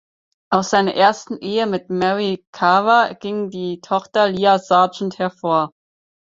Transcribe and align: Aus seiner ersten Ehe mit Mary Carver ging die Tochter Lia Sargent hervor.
Aus 0.49 0.71
seiner 0.71 0.95
ersten 0.95 1.37
Ehe 1.37 1.67
mit 1.67 1.91
Mary 1.91 2.43
Carver 2.51 3.13
ging 3.13 3.51
die 3.51 3.81
Tochter 3.81 4.29
Lia 4.29 4.57
Sargent 4.57 5.19
hervor. 5.19 5.73